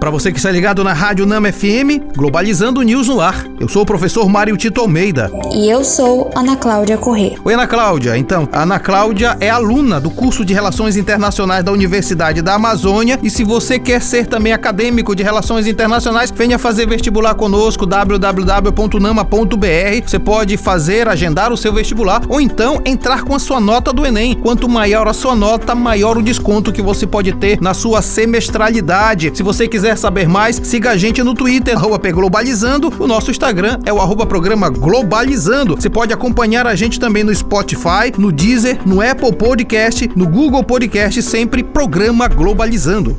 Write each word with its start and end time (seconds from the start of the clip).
Para 0.00 0.10
você 0.10 0.32
que 0.32 0.38
está 0.38 0.50
ligado 0.50 0.82
na 0.82 0.94
Rádio 0.94 1.26
Nama 1.26 1.52
FM, 1.52 2.16
Globalizando 2.16 2.80
News 2.80 3.08
no 3.08 3.20
ar. 3.20 3.44
Eu 3.60 3.68
sou 3.68 3.82
o 3.82 3.86
professor 3.86 4.26
Mário 4.30 4.56
Tito 4.56 4.80
Almeida. 4.80 5.30
E 5.52 5.68
eu 5.68 5.84
sou 5.84 6.30
Ana 6.34 6.56
Cláudia 6.56 6.96
Corrêa. 6.96 7.36
Oi, 7.44 7.52
Ana 7.52 7.66
Cláudia. 7.66 8.16
Então, 8.16 8.48
a 8.50 8.62
Ana 8.62 8.80
Cláudia 8.80 9.36
é 9.40 9.50
aluna 9.50 10.00
do 10.00 10.08
curso 10.08 10.42
de 10.42 10.54
Relações 10.54 10.96
Internacionais 10.96 11.62
da 11.62 11.70
Universidade 11.70 12.40
da 12.40 12.54
Amazônia. 12.54 13.18
E 13.22 13.28
se 13.28 13.44
você 13.44 13.78
quer 13.78 14.00
ser 14.00 14.26
também 14.26 14.54
acadêmico 14.54 15.14
de 15.14 15.22
Relações 15.22 15.66
Internacionais, 15.66 16.32
venha 16.34 16.58
fazer 16.58 16.88
vestibular 16.88 17.34
conosco, 17.34 17.84
www.nama.br. 17.84 19.26
Você 20.06 20.18
pode 20.18 20.56
fazer, 20.56 21.08
agendar 21.08 21.52
o 21.52 21.58
seu 21.58 21.74
vestibular 21.74 22.22
ou 22.26 22.40
então 22.40 22.80
entrar 22.86 23.22
com 23.22 23.34
a 23.34 23.38
sua 23.38 23.60
nota 23.60 23.92
do 23.92 24.06
Enem. 24.06 24.34
Quanto 24.34 24.66
maior 24.66 25.06
a 25.06 25.12
sua 25.12 25.36
nota, 25.36 25.74
maior 25.74 26.16
o 26.16 26.22
desconto 26.22 26.72
que 26.72 26.80
você 26.80 27.06
pode 27.06 27.32
ter 27.32 27.60
na 27.60 27.74
sua 27.74 28.00
semestralidade. 28.00 29.32
Se 29.34 29.42
você 29.42 29.68
quiser 29.68 29.89
saber 29.96 30.28
mais, 30.28 30.60
siga 30.62 30.90
a 30.90 30.96
gente 30.96 31.22
no 31.22 31.34
Twitter, 31.34 31.76
arroba 31.76 31.98
Globalizando. 32.10 32.92
O 32.98 33.06
nosso 33.06 33.30
Instagram 33.30 33.78
é 33.84 33.92
o 33.92 34.00
arroba 34.00 34.26
programa 34.26 34.68
Globalizando. 34.68 35.76
Você 35.76 35.90
pode 35.90 36.12
acompanhar 36.12 36.66
a 36.66 36.74
gente 36.74 36.98
também 36.98 37.22
no 37.22 37.34
Spotify, 37.34 38.12
no 38.16 38.32
Deezer, 38.32 38.80
no 38.86 39.00
Apple 39.00 39.32
Podcast, 39.32 40.10
no 40.16 40.26
Google 40.26 40.64
Podcast, 40.64 41.22
sempre 41.22 41.62
programa 41.62 42.28
Globalizando. 42.28 43.16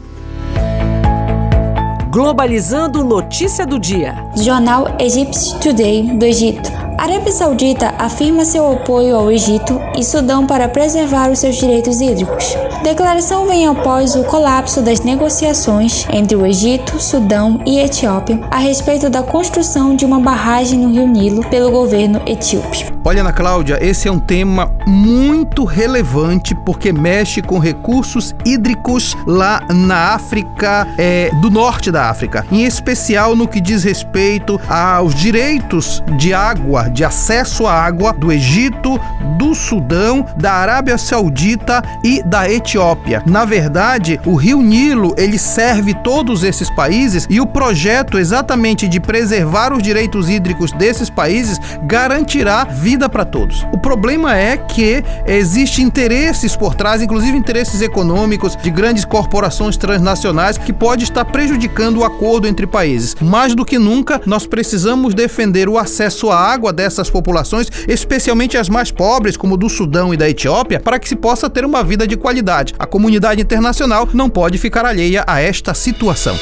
Globalizando 2.12 3.06
notícia 3.06 3.66
do 3.66 3.80
dia. 3.80 4.14
Jornal 4.36 4.98
Egypt 5.00 5.60
Today 5.60 6.04
do 6.18 6.26
Egito. 6.26 6.81
Arábia 6.98 7.32
Saudita 7.32 7.94
afirma 7.98 8.46
seu 8.46 8.72
apoio 8.72 9.16
ao 9.16 9.32
Egito 9.32 9.82
e 9.98 10.04
Sudão 10.04 10.46
para 10.46 10.68
preservar 10.68 11.32
os 11.32 11.40
seus 11.40 11.56
direitos 11.56 12.00
hídricos. 12.02 12.56
Declaração 12.84 13.48
vem 13.48 13.68
após 13.68 14.16
o 14.16 14.24
colapso 14.24 14.82
das 14.82 15.02
negociações 15.02 16.06
entre 16.12 16.36
o 16.36 16.46
Egito, 16.46 17.00
Sudão 17.00 17.62
e 17.66 17.80
Etiópia 17.80 18.40
a 18.50 18.58
respeito 18.58 19.10
da 19.10 19.24
construção 19.24 19.96
de 19.96 20.06
uma 20.06 20.20
barragem 20.20 20.80
no 20.80 20.92
Rio 20.92 21.08
Nilo 21.08 21.48
pelo 21.50 21.72
governo 21.72 22.22
etíope. 22.26 22.92
Olha, 23.04 23.22
Ana 23.22 23.34
Cláudia, 23.34 23.80
esse 23.82 24.08
é 24.08 24.12
um 24.12 24.20
tema 24.20 24.72
muito 24.86 25.64
relevante 25.64 26.54
porque 26.54 26.94
mexe 26.94 27.42
com 27.42 27.58
recursos 27.58 28.36
hídricos 28.46 29.18
lá 29.26 29.62
na 29.74 30.14
África, 30.14 30.88
é, 30.98 31.32
do 31.42 31.50
norte 31.50 31.92
da 31.92 32.10
África, 32.10 32.46
em 32.52 32.64
especial 32.64 33.36
no 33.36 33.48
que 33.48 33.60
diz 33.60 33.84
respeito 33.84 34.62
aos 34.70 35.16
direitos 35.16 36.04
de 36.18 36.32
água 36.32 36.81
de 36.90 37.04
acesso 37.04 37.66
à 37.68 37.74
água 37.74 38.14
do 38.14 38.32
Egito, 38.32 39.00
do 39.38 39.54
Sudão, 39.56 40.26
da 40.38 40.54
Arábia 40.54 40.98
Saudita 40.98 41.82
e 42.04 42.22
da 42.24 42.50
Etiópia. 42.50 43.24
Na 43.26 43.46
verdade, 43.46 44.20
o 44.26 44.36
Rio 44.36 44.62
Nilo 44.62 45.14
ele 45.18 45.38
serve 45.38 45.94
todos 45.94 46.44
esses 46.44 46.70
países 46.70 47.28
e 47.30 47.40
o 47.40 47.46
projeto 47.46 48.18
exatamente 48.18 48.88
de 48.88 49.00
preservar 49.00 49.74
os 49.74 49.82
direitos 49.82 50.30
hídricos 50.30 50.72
desses 50.72 51.10
países 51.10 51.60
garantirá 51.84 52.64
vida 52.64 53.10
para 53.10 53.26
todos. 53.26 53.66
O 53.72 53.78
problema 53.78 54.38
é 54.38 54.58
que 54.58 55.04
existe 55.26 55.82
interesses 55.82 56.56
por 56.56 56.76
trás, 56.76 57.02
inclusive 57.02 57.38
interesses 57.38 57.82
econômicos 57.82 58.56
de 58.56 58.70
grandes 58.70 59.06
corporações 59.06 59.78
transnacionais 59.78 60.58
que 60.58 60.74
pode 60.74 61.04
estar 61.04 61.26
prejudicando 61.26 61.98
o 61.98 62.04
acordo 62.04 62.48
entre 62.48 62.68
países. 62.68 63.16
Mais 63.22 63.56
do 63.56 63.66
que 63.66 63.78
nunca, 63.78 64.22
nós 64.26 64.46
precisamos 64.46 65.14
defender 65.14 65.68
o 65.68 65.78
acesso 65.78 66.30
à 66.30 66.38
água 66.38 66.71
dessas 66.72 67.10
populações, 67.10 67.68
especialmente 67.88 68.58
as 68.58 68.70
mais 68.70 68.92
pobres, 68.92 69.38
como 69.38 69.58
do 69.58 69.70
Sudão 69.70 70.14
e 70.14 70.18
da 70.18 70.30
Etiópia, 70.30 70.80
para 70.80 71.00
que 71.00 71.10
se 71.10 71.16
possa 71.16 71.50
ter 71.50 71.66
uma 71.66 71.84
vida 71.84 72.08
de 72.08 72.18
qualidade. 72.18 72.74
A 72.78 72.86
comunidade 72.86 73.42
internacional 73.42 74.08
não 74.14 74.30
pode 74.30 74.58
ficar 74.58 74.86
alheia 74.86 75.24
a 75.28 75.40
esta 75.42 75.74
situação. 75.74 76.36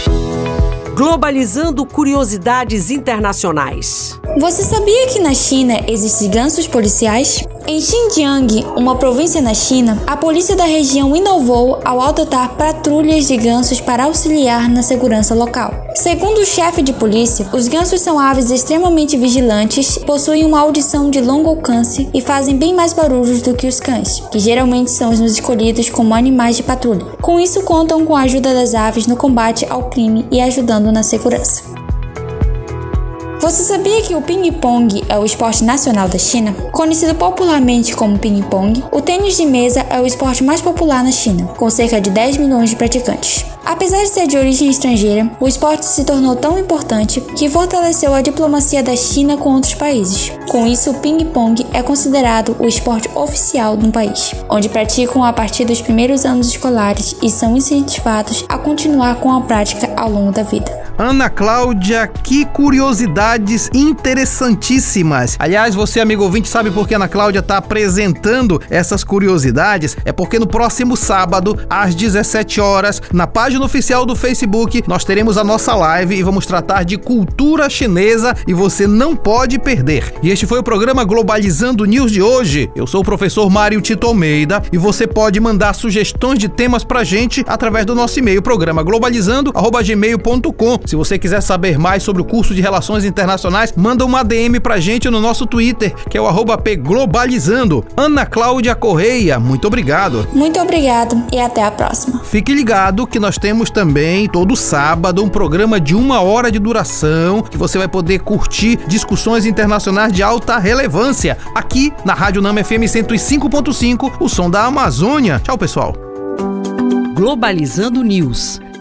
Globalizando 0.99 1.85
curiosidades 1.85 2.91
internacionais. 2.91 4.19
Você 4.37 4.63
sabia 4.63 5.07
que 5.07 5.19
na 5.19 5.33
China 5.33 5.79
existem 5.87 6.29
gansos 6.29 6.67
policiais? 6.67 7.41
Em 7.65 7.79
Xinjiang, 7.79 8.65
uma 8.75 8.95
província 8.95 9.41
na 9.41 9.53
China, 9.53 10.01
a 10.07 10.17
polícia 10.17 10.55
da 10.55 10.65
região 10.65 11.15
inovou 11.15 11.79
ao 11.85 12.01
adotar 12.01 12.55
patrulhas 12.55 13.27
de 13.27 13.37
gansos 13.37 13.79
para 13.79 14.05
auxiliar 14.05 14.67
na 14.67 14.81
segurança 14.81 15.35
local. 15.35 15.71
Segundo 15.95 16.39
o 16.39 16.45
chefe 16.45 16.81
de 16.81 16.93
polícia, 16.93 17.47
os 17.53 17.67
gansos 17.67 18.01
são 18.01 18.19
aves 18.19 18.49
extremamente 18.49 19.17
vigilantes, 19.17 19.97
possuem 19.99 20.45
uma 20.45 20.59
audição 20.59 21.09
de 21.09 21.21
longo 21.21 21.49
alcance 21.49 22.09
e 22.13 22.21
fazem 22.21 22.57
bem 22.57 22.73
mais 22.73 22.93
barulhos 22.93 23.41
do 23.41 23.53
que 23.53 23.67
os 23.67 23.79
cães, 23.79 24.19
que 24.31 24.39
geralmente 24.39 24.89
são 24.89 25.11
os 25.11 25.19
escolhidos 25.19 25.89
como 25.89 26.13
animais 26.13 26.55
de 26.55 26.63
patrulha. 26.63 27.05
Com 27.21 27.39
isso, 27.39 27.61
contam 27.63 28.05
com 28.05 28.15
a 28.15 28.21
ajuda 28.21 28.53
das 28.53 28.73
aves 28.73 29.05
no 29.05 29.15
combate 29.15 29.67
ao 29.69 29.89
crime 29.89 30.25
e 30.31 30.41
ajudando 30.41 30.88
na 30.91 31.03
segurança. 31.03 31.63
Você 33.49 33.63
sabia 33.63 34.01
que 34.03 34.13
o 34.13 34.21
ping-pong 34.21 35.03
é 35.09 35.17
o 35.17 35.25
esporte 35.25 35.63
nacional 35.63 36.07
da 36.07 36.19
China? 36.19 36.53
Conhecido 36.71 37.15
popularmente 37.15 37.95
como 37.95 38.19
ping-pong, 38.19 38.83
o 38.91 39.01
tênis 39.01 39.37
de 39.37 39.45
mesa 39.45 39.79
é 39.89 39.99
o 39.99 40.05
esporte 40.05 40.43
mais 40.43 40.61
popular 40.61 41.03
na 41.03 41.11
China, 41.11 41.45
com 41.57 41.69
cerca 41.69 41.99
de 41.99 42.09
10 42.11 42.37
milhões 42.37 42.69
de 42.69 42.75
praticantes. 42.75 43.45
Apesar 43.65 44.03
de 44.03 44.09
ser 44.09 44.27
de 44.27 44.37
origem 44.37 44.69
estrangeira, 44.69 45.31
o 45.39 45.47
esporte 45.47 45.85
se 45.85 46.03
tornou 46.03 46.35
tão 46.35 46.59
importante 46.59 47.21
que 47.21 47.49
fortaleceu 47.49 48.13
a 48.13 48.21
diplomacia 48.21 48.83
da 48.83 48.95
China 48.95 49.37
com 49.37 49.55
outros 49.55 49.73
países. 49.73 50.31
Com 50.49 50.67
isso, 50.67 50.91
o 50.91 50.99
ping-pong 50.99 51.65
é 51.73 51.81
considerado 51.81 52.55
o 52.59 52.67
esporte 52.67 53.09
oficial 53.15 53.77
do 53.77 53.91
país, 53.91 54.33
onde 54.49 54.69
praticam 54.69 55.23
a 55.23 55.33
partir 55.33 55.65
dos 55.65 55.81
primeiros 55.81 56.25
anos 56.25 56.49
escolares 56.49 57.15
e 57.21 57.29
são 57.29 57.55
incentivados 57.55 58.45
a 58.47 58.57
continuar 58.57 59.19
com 59.19 59.31
a 59.31 59.41
prática 59.41 59.91
ao 59.95 60.11
longo 60.11 60.31
da 60.31 60.43
vida. 60.43 60.78
Ana 60.99 61.29
Cláudia, 61.29 62.07
que 62.07 62.43
curiosidades 62.43 63.69
interessantíssimas. 63.73 65.37
Aliás, 65.39 65.73
você, 65.73 66.01
amigo 66.01 66.25
ouvinte, 66.25 66.49
sabe 66.49 66.69
por 66.71 66.85
que 66.85 66.93
Ana 66.93 67.07
Cláudia 67.07 67.39
está 67.39 67.55
apresentando 67.55 68.61
essas 68.69 69.01
curiosidades? 69.01 69.95
É 70.03 70.11
porque 70.11 70.37
no 70.37 70.45
próximo 70.45 70.97
sábado, 70.97 71.57
às 71.69 71.95
17 71.95 72.59
horas, 72.59 73.01
na 73.13 73.25
página 73.25 73.63
oficial 73.63 74.05
do 74.05 74.13
Facebook, 74.13 74.83
nós 74.87 75.05
teremos 75.05 75.37
a 75.37 75.43
nossa 75.43 75.73
live 75.73 76.15
e 76.15 76.21
vamos 76.21 76.45
tratar 76.45 76.83
de 76.83 76.97
cultura 76.97 77.69
chinesa 77.69 78.35
e 78.45 78.53
você 78.53 78.85
não 78.85 79.15
pode 79.15 79.57
perder. 79.57 80.13
E 80.21 80.29
este 80.29 80.45
foi 80.45 80.59
o 80.59 80.63
programa 80.63 81.05
Globalizando 81.05 81.85
News 81.85 82.11
de 82.11 82.21
hoje. 82.21 82.69
Eu 82.75 82.85
sou 82.85 82.99
o 82.99 83.05
professor 83.05 83.49
Mário 83.49 83.79
Tito 83.79 84.05
Almeida 84.05 84.61
e 84.69 84.77
você 84.77 85.07
pode 85.07 85.39
mandar 85.39 85.75
sugestões 85.75 86.39
de 86.39 86.49
temas 86.49 86.83
pra 86.83 87.05
gente 87.05 87.41
através 87.47 87.85
do 87.85 87.95
nosso 87.95 88.19
e-mail, 88.19 88.41
programa 88.41 88.83
globalizando@gmail.com. 88.83 90.88
Se 90.89 90.95
você 90.95 91.19
quiser 91.19 91.39
saber 91.39 91.77
mais 91.77 92.01
sobre 92.01 92.19
o 92.19 92.25
curso 92.25 92.55
de 92.55 92.61
Relações 92.61 93.05
Internacionais, 93.05 93.71
manda 93.77 94.03
uma 94.03 94.23
DM 94.23 94.59
pra 94.59 94.79
gente 94.79 95.07
no 95.07 95.21
nosso 95.21 95.45
Twitter, 95.45 95.93
que 96.09 96.17
é 96.17 96.21
o 96.21 96.25
arroba 96.25 96.57
pglobalizando. 96.57 97.85
Ana 97.95 98.25
Cláudia 98.25 98.73
Correia, 98.73 99.39
muito 99.39 99.67
obrigado. 99.67 100.27
Muito 100.33 100.59
obrigado 100.59 101.23
e 101.31 101.39
até 101.39 101.63
a 101.63 101.69
próxima. 101.69 102.23
Fique 102.23 102.55
ligado 102.55 103.05
que 103.05 103.19
nós 103.19 103.37
temos 103.37 103.69
também, 103.69 104.27
todo 104.27 104.55
sábado, 104.55 105.23
um 105.23 105.29
programa 105.29 105.79
de 105.79 105.93
uma 105.93 106.21
hora 106.21 106.51
de 106.51 106.57
duração, 106.57 107.43
que 107.43 107.55
você 107.55 107.77
vai 107.77 107.87
poder 107.87 108.21
curtir 108.21 108.79
discussões 108.87 109.45
internacionais 109.45 110.11
de 110.11 110.23
alta 110.23 110.57
relevância, 110.57 111.37
aqui 111.53 111.93
na 112.03 112.15
Rádio 112.15 112.41
Nama 112.41 112.63
FM 112.63 112.89
105.5, 112.89 114.13
o 114.19 114.27
som 114.27 114.49
da 114.49 114.65
Amazônia. 114.65 115.39
Tchau, 115.43 115.55
pessoal. 115.55 115.93
Globalizando 117.13 118.01
News 118.01 118.59